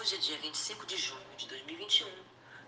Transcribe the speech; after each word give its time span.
Hoje 0.00 0.14
é 0.14 0.18
dia 0.18 0.38
25 0.38 0.86
de 0.86 0.96
junho 0.96 1.20
de 1.36 1.48
2021. 1.48 2.08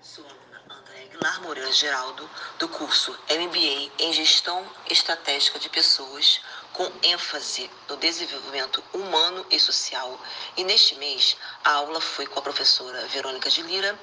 Sou 0.02 0.24
aluna 0.24 0.80
André 0.80 1.04
Aguilar 1.04 1.40
Moreira 1.42 1.70
Geraldo, 1.70 2.28
do 2.58 2.68
curso 2.68 3.12
MBA 3.30 3.92
em 4.00 4.12
Gestão 4.12 4.68
Estratégica 4.90 5.56
de 5.60 5.68
Pessoas, 5.68 6.40
com 6.72 6.90
ênfase 7.04 7.70
no 7.88 7.96
desenvolvimento 7.98 8.82
humano 8.92 9.46
e 9.48 9.60
social. 9.60 10.20
E 10.56 10.64
neste 10.64 10.96
mês, 10.96 11.36
a 11.62 11.74
aula 11.74 12.00
foi 12.00 12.26
com 12.26 12.40
a 12.40 12.42
professora 12.42 13.06
Verônica 13.06 13.48
de 13.48 13.62
Lira 13.62 13.96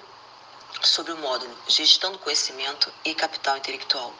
sobre 0.81 1.11
o 1.11 1.17
módulo 1.17 1.53
Gestão 1.67 2.13
do 2.13 2.19
Conhecimento 2.19 2.93
e 3.03 3.13
Capital 3.13 3.57
Intelectual. 3.57 4.15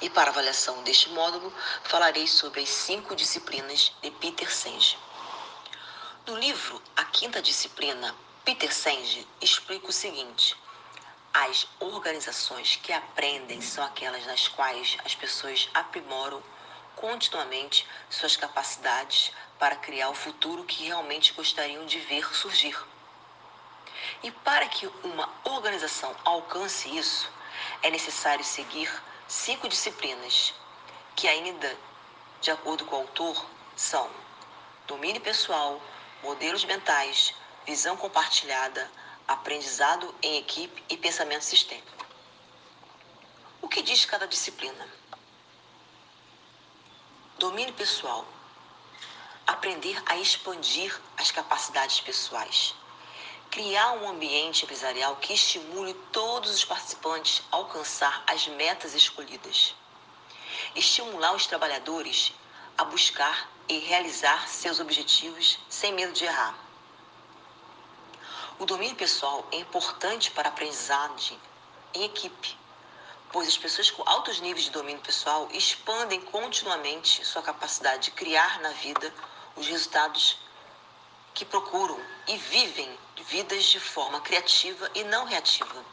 E 0.00 0.10
para 0.10 0.30
avaliação 0.30 0.82
deste 0.82 1.10
módulo, 1.10 1.54
falarei 1.84 2.26
sobre 2.26 2.60
as 2.60 2.70
cinco 2.70 3.14
disciplinas 3.14 3.92
de 4.02 4.10
Peter 4.10 4.52
Senge. 4.52 4.98
No 6.26 6.34
livro 6.34 6.82
A 6.96 7.04
Quinta 7.04 7.40
Disciplina, 7.40 8.12
Peter 8.44 8.74
Senge 8.74 9.24
explica 9.40 9.86
o 9.86 9.92
seguinte: 9.92 10.56
as 11.32 11.68
organizações 11.78 12.74
que 12.82 12.92
aprendem 12.92 13.60
são 13.60 13.84
aquelas 13.84 14.26
nas 14.26 14.48
quais 14.48 14.96
as 15.04 15.14
pessoas 15.14 15.68
aprimoram 15.72 16.42
continuamente 16.96 17.86
suas 18.10 18.36
capacidades 18.36 19.30
para 19.56 19.76
criar 19.76 20.08
o 20.08 20.14
futuro 20.14 20.64
que 20.64 20.86
realmente 20.86 21.32
gostariam 21.32 21.86
de 21.86 22.00
ver 22.00 22.34
surgir. 22.34 22.76
E 24.20 24.32
para 24.32 24.66
que 24.66 24.88
uma 25.04 25.32
organização 25.44 26.12
alcance 26.24 26.88
isso, 26.88 27.30
é 27.82 27.88
necessário 27.88 28.44
seguir 28.44 28.92
cinco 29.28 29.68
disciplinas, 29.68 30.52
que 31.14 31.28
ainda, 31.28 31.78
de 32.40 32.50
acordo 32.50 32.84
com 32.84 32.96
o 32.96 33.00
autor, 33.02 33.46
são 33.76 34.10
domínio 34.88 35.20
pessoal, 35.20 35.80
modelos 36.26 36.64
mentais, 36.64 37.32
visão 37.64 37.96
compartilhada, 37.96 38.90
aprendizado 39.28 40.12
em 40.20 40.38
equipe 40.38 40.82
e 40.88 40.96
pensamento 40.96 41.44
sistêmico. 41.44 42.04
O 43.62 43.68
que 43.68 43.80
diz 43.80 44.04
cada 44.04 44.26
disciplina? 44.26 44.88
Domínio 47.38 47.72
pessoal. 47.74 48.26
Aprender 49.46 50.02
a 50.04 50.16
expandir 50.16 51.00
as 51.16 51.30
capacidades 51.30 52.00
pessoais. 52.00 52.74
Criar 53.48 53.92
um 53.92 54.08
ambiente 54.08 54.64
empresarial 54.64 55.14
que 55.16 55.32
estimule 55.32 55.94
todos 56.10 56.50
os 56.50 56.64
participantes 56.64 57.40
a 57.52 57.56
alcançar 57.56 58.24
as 58.26 58.48
metas 58.48 58.94
escolhidas. 58.94 59.76
Estimular 60.74 61.32
os 61.36 61.46
trabalhadores 61.46 62.32
a 62.76 62.82
buscar 62.82 63.48
e 63.68 63.78
realizar 63.78 64.48
seus 64.48 64.80
objetivos 64.80 65.58
sem 65.68 65.92
medo 65.92 66.12
de 66.12 66.24
errar. 66.24 66.56
O 68.58 68.64
domínio 68.64 68.96
pessoal 68.96 69.46
é 69.52 69.56
importante 69.56 70.30
para 70.30 70.48
a 70.48 70.52
aprendizagem 70.52 71.38
em 71.94 72.04
equipe, 72.04 72.56
pois 73.32 73.48
as 73.48 73.58
pessoas 73.58 73.90
com 73.90 74.02
altos 74.08 74.40
níveis 74.40 74.64
de 74.66 74.70
domínio 74.70 75.02
pessoal 75.02 75.48
expandem 75.52 76.20
continuamente 76.20 77.24
sua 77.24 77.42
capacidade 77.42 78.04
de 78.04 78.10
criar 78.12 78.60
na 78.60 78.70
vida 78.70 79.12
os 79.56 79.66
resultados 79.66 80.38
que 81.34 81.44
procuram 81.44 82.00
e 82.26 82.36
vivem 82.36 82.98
vidas 83.26 83.64
de 83.64 83.80
forma 83.80 84.20
criativa 84.20 84.90
e 84.94 85.04
não 85.04 85.24
reativa. 85.24 85.84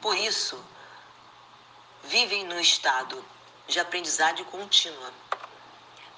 Por 0.00 0.16
isso, 0.16 0.62
vivem 2.04 2.44
no 2.44 2.60
estado 2.60 3.24
de 3.66 3.80
aprendizagem 3.80 4.44
contínua 4.46 5.12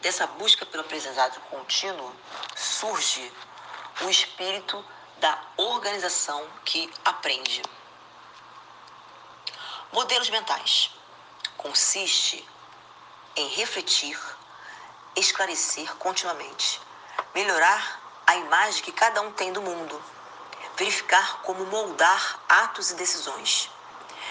dessa 0.05 0.27
busca 0.27 0.67
pelo 0.67 0.83
aprendizado 0.83 1.41
contínuo 1.49 2.15
surge 2.55 3.33
o 4.03 4.11
espírito 4.11 4.85
da 5.17 5.43
organização 5.57 6.47
que 6.63 6.93
aprende. 7.03 7.63
Modelos 9.91 10.29
mentais 10.29 10.91
consiste 11.57 12.47
em 13.35 13.49
refletir, 13.49 14.21
esclarecer 15.17 15.95
continuamente, 15.97 16.83
melhorar 17.35 18.03
a 18.27 18.37
imagem 18.37 18.83
que 18.83 18.93
cada 18.93 19.23
um 19.23 19.33
tem 19.33 19.55
do 19.55 19.63
mundo, 19.63 20.05
verificar 20.77 21.41
como 21.41 21.65
moldar 21.65 22.41
atos 22.47 22.91
e 22.91 22.95
decisões, 22.97 23.71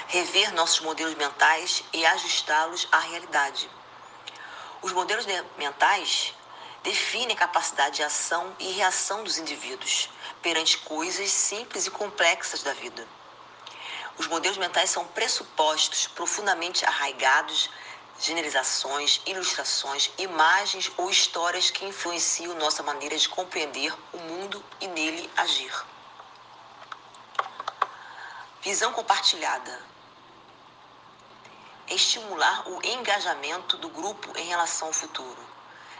rever 0.07 0.53
nossos 0.53 0.81
modelos 0.81 1.16
mentais 1.16 1.83
e 1.91 2.06
ajustá-los 2.06 2.88
à 2.91 3.00
realidade 3.00 3.67
os 4.83 4.91
modelos 4.91 5.25
mentais 5.57 6.33
definem 6.83 7.33
a 7.35 7.39
capacidade 7.39 7.95
de 7.95 8.03
ação 8.03 8.53
e 8.59 8.73
reação 8.73 9.23
dos 9.23 9.38
indivíduos 9.38 10.09
perante 10.41 10.77
coisas 10.79 11.31
simples 11.31 11.88
e 11.88 11.91
complexas 11.91 12.61
da 12.61 12.73
vida. 12.73 13.07
Os 14.17 14.27
modelos 14.27 14.57
mentais 14.57 14.89
são 14.89 15.07
pressupostos 15.07 16.07
profundamente 16.07 16.85
arraigados, 16.85 17.69
generalizações, 18.19 19.21
ilustrações, 19.25 20.11
imagens 20.17 20.91
ou 20.97 21.09
histórias 21.09 21.71
que 21.71 21.85
influenciam 21.85 22.53
nossa 22.55 22.83
maneira 22.83 23.17
de 23.17 23.29
compreender 23.29 23.94
o 24.11 24.17
mundo 24.17 24.63
e 24.81 24.88
nele 24.88 25.31
agir. 25.38 25.73
Visão 28.61 28.91
compartilhada 28.91 29.93
estimular 31.94 32.68
o 32.68 32.86
engajamento 32.86 33.78
do 33.78 33.90
grupo 33.90 34.36
em 34.38 34.46
relação 34.46 34.88
ao 34.88 34.94
futuro, 34.94 35.44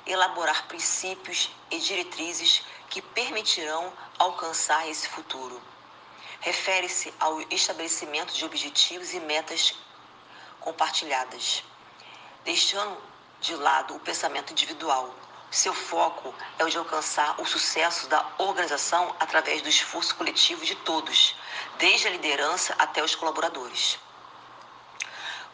elaborar 0.06 0.68
princípios 0.68 1.50
e 1.70 1.80
diretrizes 1.80 2.64
que 2.90 3.02
permitirão 3.02 3.94
alcançar 4.18 4.88
esse 4.90 5.08
futuro. 5.08 5.62
Refere-se 6.40 7.14
ao 7.20 7.42
estabelecimento 7.50 8.34
de 8.34 8.44
objetivos 8.44 9.14
e 9.14 9.20
metas 9.20 9.76
compartilhadas, 10.59 11.64
deixando 12.44 12.98
de 13.40 13.56
lado 13.56 13.96
o 13.96 14.00
pensamento 14.00 14.52
individual. 14.52 15.14
Seu 15.52 15.74
foco 15.74 16.34
é 16.58 16.64
o 16.64 16.70
de 16.70 16.78
alcançar 16.78 17.40
o 17.40 17.46
sucesso 17.46 18.08
da 18.08 18.25
organização 18.40 19.16
através 19.20 19.62
do 19.62 19.70
esforço 19.70 20.16
coletivo 20.16 20.66
de 20.66 20.75
todos, 20.75 21.36
desde 21.78 22.08
a 22.08 22.12
liderança 22.12 22.74
até 22.80 23.04
os 23.04 23.14
colaboradores. 23.14 24.00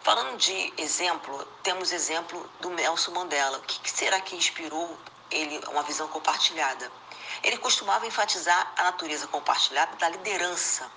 Falando 0.10 0.38
de 0.38 0.74
exemplo, 0.76 1.48
temos 1.62 1.92
exemplo 1.92 2.52
do 2.60 2.72
Nelson 2.72 3.12
Mandela. 3.12 3.60
O 3.60 3.62
que 3.62 3.92
será 3.92 4.20
que 4.20 4.36
inspirou 4.36 4.98
ele 5.30 5.62
uma 5.68 5.84
visão 5.84 6.08
compartilhada? 6.08 6.92
Ele 7.44 7.58
costumava 7.60 8.08
enfatizar 8.08 8.74
a 8.76 8.86
natureza 8.86 9.28
compartilhada 9.28 9.96
da 9.98 10.10
liderança 10.10 10.92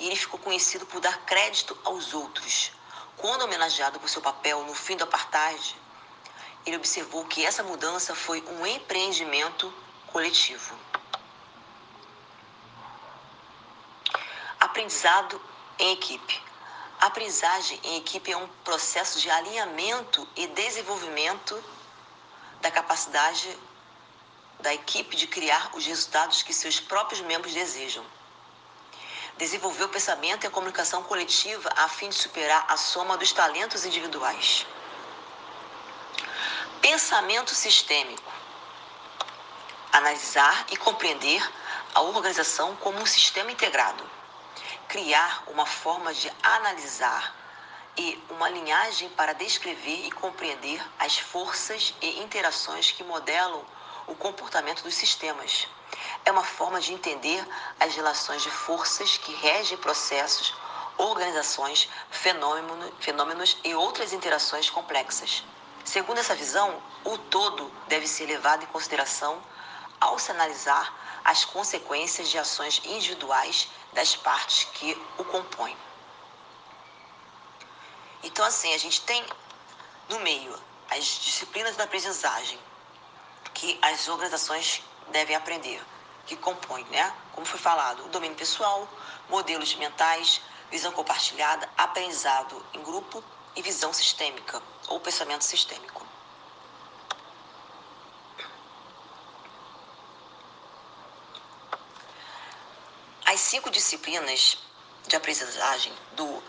e 0.00 0.08
ele 0.08 0.16
ficou 0.16 0.40
conhecido 0.40 0.84
por 0.84 1.00
dar 1.00 1.16
crédito 1.18 1.78
aos 1.84 2.12
outros. 2.12 2.72
Quando 3.16 3.42
homenageado 3.42 4.00
por 4.00 4.08
seu 4.08 4.20
papel 4.20 4.64
no 4.64 4.74
fim 4.74 4.96
do 4.96 5.04
apartheid, 5.04 5.80
ele 6.66 6.76
observou 6.76 7.24
que 7.24 7.46
essa 7.46 7.62
mudança 7.62 8.16
foi 8.16 8.42
um 8.48 8.66
empreendimento 8.66 9.72
coletivo. 10.08 10.76
Aprendizado 14.58 15.40
em 15.78 15.92
equipe. 15.92 16.45
A 16.98 17.06
aprendizagem 17.06 17.78
em 17.84 17.98
equipe 17.98 18.32
é 18.32 18.36
um 18.36 18.48
processo 18.64 19.20
de 19.20 19.30
alinhamento 19.30 20.26
e 20.34 20.46
desenvolvimento 20.46 21.62
da 22.60 22.70
capacidade 22.70 23.58
da 24.60 24.72
equipe 24.72 25.14
de 25.14 25.26
criar 25.26 25.70
os 25.74 25.84
resultados 25.84 26.42
que 26.42 26.54
seus 26.54 26.80
próprios 26.80 27.20
membros 27.20 27.52
desejam. 27.52 28.04
Desenvolver 29.36 29.84
o 29.84 29.88
pensamento 29.90 30.44
e 30.44 30.46
a 30.46 30.50
comunicação 30.50 31.02
coletiva 31.02 31.70
a 31.76 31.86
fim 31.88 32.08
de 32.08 32.14
superar 32.14 32.64
a 32.66 32.78
soma 32.78 33.18
dos 33.18 33.30
talentos 33.30 33.84
individuais. 33.84 34.66
Pensamento 36.80 37.54
sistêmico. 37.54 38.32
Analisar 39.92 40.64
e 40.70 40.76
compreender 40.78 41.46
a 41.94 42.00
organização 42.00 42.74
como 42.76 42.98
um 42.98 43.06
sistema 43.06 43.52
integrado 43.52 44.16
criar 44.88 45.44
uma 45.48 45.66
forma 45.66 46.12
de 46.14 46.32
analisar 46.42 47.34
e 47.96 48.22
uma 48.30 48.48
linhagem 48.48 49.08
para 49.10 49.32
descrever 49.32 50.06
e 50.06 50.10
compreender 50.10 50.82
as 50.98 51.18
forças 51.18 51.94
e 52.00 52.20
interações 52.20 52.90
que 52.92 53.02
modelam 53.02 53.64
o 54.06 54.14
comportamento 54.14 54.82
dos 54.82 54.94
sistemas. 54.94 55.68
É 56.24 56.30
uma 56.30 56.44
forma 56.44 56.80
de 56.80 56.92
entender 56.92 57.46
as 57.80 57.94
relações 57.94 58.42
de 58.42 58.50
forças 58.50 59.16
que 59.16 59.34
regem 59.36 59.78
processos, 59.78 60.54
organizações, 60.98 61.88
fenômenos 62.10 63.56
e 63.64 63.74
outras 63.74 64.12
interações 64.12 64.68
complexas. 64.70 65.44
Segundo 65.84 66.18
essa 66.18 66.34
visão, 66.34 66.82
o 67.04 67.16
todo 67.16 67.70
deve 67.86 68.06
ser 68.06 68.26
levado 68.26 68.64
em 68.64 68.66
consideração 68.66 69.42
ao 70.06 70.18
se 70.18 70.30
analisar 70.30 71.20
as 71.24 71.44
consequências 71.44 72.28
de 72.28 72.38
ações 72.38 72.80
individuais 72.84 73.68
das 73.92 74.14
partes 74.14 74.68
que 74.74 74.96
o 75.18 75.24
compõem. 75.24 75.76
Então, 78.22 78.44
assim, 78.44 78.72
a 78.74 78.78
gente 78.78 79.00
tem 79.02 79.24
no 80.08 80.20
meio 80.20 80.58
as 80.90 81.04
disciplinas 81.04 81.76
da 81.76 81.84
aprendizagem 81.84 82.58
que 83.54 83.78
as 83.82 84.08
organizações 84.08 84.82
devem 85.08 85.34
aprender. 85.36 85.82
que 86.26 86.36
compõem, 86.36 86.84
né? 86.86 87.14
Como 87.32 87.46
foi 87.46 87.58
falado, 87.58 88.04
o 88.04 88.08
domínio 88.08 88.36
pessoal, 88.36 88.88
modelos 89.28 89.74
mentais, 89.76 90.40
visão 90.70 90.92
compartilhada, 90.92 91.68
aprendizado 91.78 92.64
em 92.74 92.82
grupo 92.82 93.22
e 93.54 93.62
visão 93.62 93.92
sistêmica 93.92 94.60
ou 94.88 94.98
pensamento 95.00 95.44
sistêmico. 95.44 96.04
As 103.24 103.35
cinco 103.46 103.70
disciplinas 103.70 104.58
de 105.06 105.14
aprendizagem 105.14 105.92
do 106.16 106.42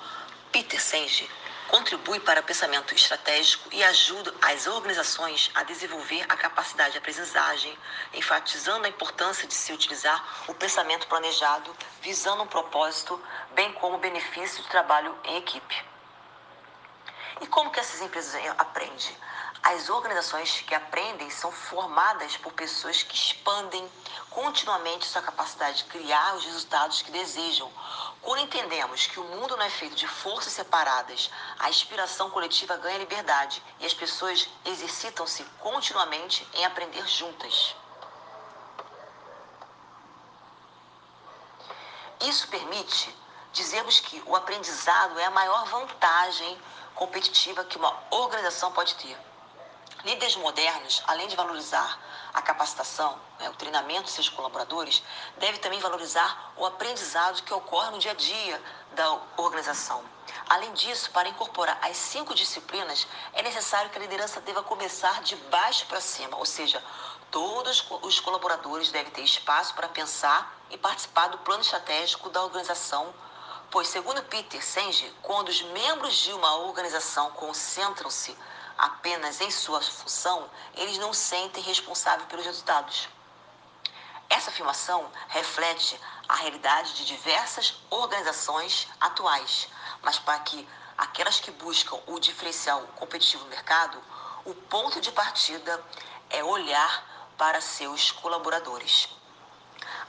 Peter 0.51 0.81
Senge 0.81 1.29
contribui 1.67 2.19
para 2.19 2.39
o 2.39 2.43
pensamento 2.43 2.95
estratégico 2.95 3.69
e 3.71 3.83
ajuda 3.83 4.33
as 4.41 4.65
organizações 4.65 5.51
a 5.53 5.61
desenvolver 5.61 6.25
a 6.27 6.35
capacidade 6.35 6.93
de 6.93 6.97
aprendizagem, 6.97 7.77
enfatizando 8.15 8.87
a 8.87 8.89
importância 8.89 9.47
de 9.47 9.53
se 9.53 9.71
utilizar 9.71 10.45
o 10.47 10.55
pensamento 10.55 11.05
planejado, 11.05 11.75
visando 12.01 12.41
um 12.41 12.47
propósito, 12.47 13.21
bem 13.53 13.71
como 13.73 13.97
o 13.97 13.99
benefício 13.99 14.63
de 14.63 14.69
trabalho 14.69 15.15
em 15.25 15.37
equipe. 15.37 15.96
E 17.39 17.47
como 17.47 17.71
que 17.71 17.79
essas 17.79 18.01
empresas 18.01 18.33
aprendem? 18.57 19.17
As 19.63 19.89
organizações 19.89 20.61
que 20.61 20.73
aprendem 20.73 21.29
são 21.29 21.51
formadas 21.51 22.37
por 22.37 22.53
pessoas 22.53 23.03
que 23.03 23.15
expandem 23.15 23.89
continuamente 24.29 25.05
sua 25.05 25.21
capacidade 25.21 25.79
de 25.79 25.83
criar 25.85 26.35
os 26.35 26.45
resultados 26.45 27.01
que 27.01 27.11
desejam. 27.11 27.71
Quando 28.21 28.43
entendemos 28.43 29.07
que 29.07 29.19
o 29.19 29.23
mundo 29.23 29.57
não 29.57 29.65
é 29.65 29.69
feito 29.69 29.95
de 29.95 30.07
forças 30.07 30.53
separadas, 30.53 31.29
a 31.59 31.69
inspiração 31.69 32.29
coletiva 32.29 32.77
ganha 32.77 32.99
liberdade 32.99 33.61
e 33.79 33.85
as 33.85 33.93
pessoas 33.93 34.47
exercitam-se 34.65 35.43
continuamente 35.59 36.47
em 36.53 36.65
aprender 36.65 37.05
juntas. 37.07 37.75
Isso 42.21 42.47
permite 42.47 43.15
dizermos 43.51 43.99
que 43.99 44.21
o 44.25 44.35
aprendizado 44.35 45.19
é 45.19 45.25
a 45.25 45.31
maior 45.31 45.65
vantagem 45.65 46.61
competitiva 46.97 47.63
que 47.63 47.77
uma 47.77 47.95
organização 48.09 48.71
pode 48.71 48.95
ter. 48.95 49.17
Líderes 50.03 50.35
modernos, 50.35 51.03
além 51.07 51.27
de 51.27 51.35
valorizar 51.35 51.99
a 52.33 52.41
capacitação, 52.41 53.19
né, 53.39 53.49
o 53.49 53.53
treinamento 53.53 54.03
de 54.03 54.11
seus 54.11 54.29
colaboradores, 54.29 55.03
deve 55.37 55.57
também 55.59 55.79
valorizar 55.79 56.53
o 56.55 56.65
aprendizado 56.65 57.41
que 57.43 57.53
ocorre 57.53 57.91
no 57.91 57.99
dia 57.99 58.11
a 58.11 58.15
dia 58.15 58.61
da 58.95 59.19
organização. 59.37 60.03
Além 60.49 60.71
disso, 60.73 61.09
para 61.11 61.29
incorporar 61.29 61.79
as 61.81 61.97
cinco 61.97 62.33
disciplinas, 62.33 63.07
é 63.33 63.41
necessário 63.41 63.89
que 63.89 63.97
a 63.97 64.01
liderança 64.01 64.41
deva 64.41 64.63
começar 64.63 65.21
de 65.21 65.35
baixo 65.35 65.85
para 65.87 66.01
cima, 66.01 66.37
ou 66.37 66.45
seja, 66.45 66.83
todos 67.31 67.85
os 68.01 68.19
colaboradores 68.19 68.91
devem 68.91 69.11
ter 69.11 69.23
espaço 69.23 69.73
para 69.73 69.87
pensar 69.87 70.55
e 70.69 70.77
participar 70.77 71.27
do 71.27 71.37
plano 71.39 71.61
estratégico 71.61 72.29
da 72.29 72.43
organização 72.43 73.13
pois, 73.69 73.87
segundo 73.87 74.23
Peter 74.23 74.63
Senge, 74.63 75.13
quando 75.21 75.49
os 75.49 75.61
membros 75.61 76.15
de 76.15 76.31
uma 76.33 76.55
organização 76.57 77.31
concentram-se 77.31 78.37
apenas 78.77 79.41
em 79.41 79.51
sua 79.51 79.81
função, 79.81 80.49
eles 80.75 80.97
não 80.97 81.13
sentem 81.13 81.63
responsável 81.63 82.25
pelos 82.27 82.45
resultados. 82.45 83.09
Essa 84.29 84.49
afirmação 84.49 85.09
reflete 85.29 85.99
a 86.27 86.35
realidade 86.35 86.93
de 86.95 87.05
diversas 87.05 87.75
organizações 87.89 88.87
atuais, 88.99 89.67
mas 90.01 90.19
para 90.19 90.39
que 90.39 90.67
aquelas 90.97 91.39
que 91.39 91.51
buscam 91.51 91.97
o 92.07 92.19
diferencial 92.19 92.81
competitivo 92.95 93.43
no 93.45 93.49
mercado, 93.49 94.01
o 94.45 94.53
ponto 94.53 94.99
de 94.99 95.11
partida 95.11 95.83
é 96.29 96.43
olhar 96.43 97.33
para 97.37 97.61
seus 97.61 98.11
colaboradores. 98.11 99.07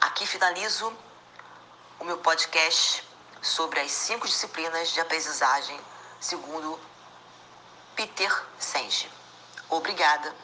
Aqui 0.00 0.26
finalizo 0.26 0.93
o 2.00 2.05
meu 2.05 2.19
podcast 2.19 3.07
sobre 3.43 3.81
as 3.81 3.90
cinco 3.90 4.26
disciplinas 4.26 4.90
de 4.90 5.00
aprendizagem 5.00 5.81
segundo 6.20 6.79
Peter 7.94 8.32
Senge. 8.58 9.11
Obrigada 9.69 10.35